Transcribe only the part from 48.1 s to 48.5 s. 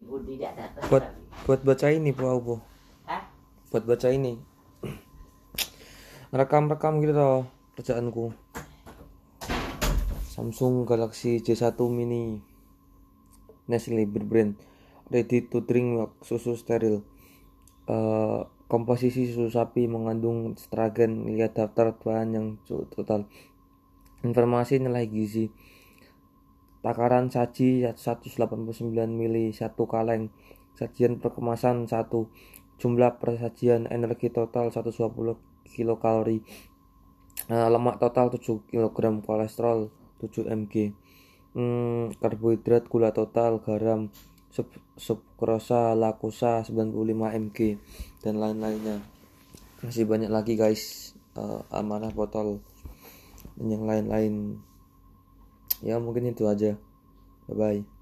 dan